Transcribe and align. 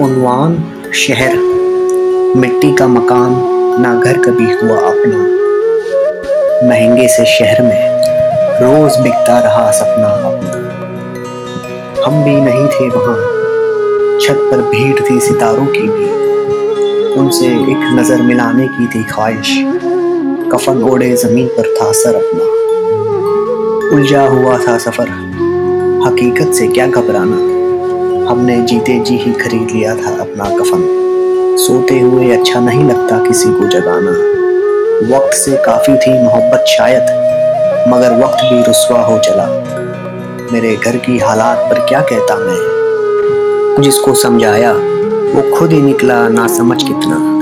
उन्वान 0.00 0.54
शहर। 0.94 1.36
मिट्टी 2.36 2.72
का 2.72 2.86
मकान, 2.88 3.32
ना 3.82 3.94
घर 3.94 4.18
कभी 4.18 4.44
हुआ 4.44 4.76
अपना। 4.76 5.18
महँगे 6.68 7.08
से 7.08 7.24
शहर 7.24 7.62
में 7.62 8.00
रोज 8.60 8.96
बिकता 8.96 9.38
रहा 9.38 9.70
सपना 9.70 10.06
अपना। 10.06 10.52
हम 12.06 12.24
भी 12.24 12.40
नहीं 12.40 12.66
थे 12.68 12.88
वहाँ, 12.88 13.16
छत 14.20 14.48
पर 14.50 14.62
भीड़ 14.62 15.00
थी 15.00 15.20
सितारों 15.20 15.66
की 15.66 15.88
भी। 15.88 16.10
उनसे 17.14 17.46
एक 17.46 17.90
नज़र 17.98 18.22
मिलाने 18.22 18.68
की 18.68 18.86
थी 18.86 19.04
ख्वाहिश। 19.04 19.54
कफन 20.52 20.82
ओढ़े 20.82 21.16
ज़मीन 21.16 21.48
पर 21.48 21.74
था 21.74 21.92
सर 21.92 22.14
अपना। 22.14 22.44
उलझा 23.96 24.26
हुआ 24.26 24.58
था 24.58 24.78
सफ़र। 24.78 25.08
हकीकत 26.06 26.52
से 26.52 26.66
क्या 26.66 26.86
घबराना। 26.86 27.61
हमने 28.28 28.60
जीते 28.60 28.98
जी 28.98 29.16
ही 29.16 29.32
खरीद 29.32 29.68
लिया 29.70 29.94
था 29.94 30.20
अपना 30.20 30.44
कफन। 30.44 31.02
सोते 31.58 32.00
हुए 32.00 32.30
अच्छा 32.30 32.60
नहीं 32.60 32.84
लगता 32.84 33.18
किसी 33.18 33.48
को 33.48 33.68
जगाना। 33.68 34.32
वक्त 35.16 35.34
से 35.34 35.56
काफ़ी 35.56 35.96
थी 35.96 36.22
मोहब्बत 36.22 36.64
शायद, 36.68 37.02
मगर 37.88 38.24
वक्त 38.24 38.38
भी 38.44 38.62
रुसवा 38.62 39.00
हो 39.00 39.18
चला। 39.18 39.46
मेरे 40.52 40.76
घर 40.76 40.96
की 40.96 41.18
हालात 41.18 41.58
पर 41.58 41.86
क्या 41.88 42.00
कहता 42.00 42.36
मैं? 42.36 42.72
जिसको 43.80 44.14
समझाया, 44.14 44.72
वो 45.34 45.56
खुद 45.56 45.72
ही 45.72 45.82
निकला 45.82 46.28
ना 46.28 46.46
समझ 46.46 46.82
कितना। 46.82 47.32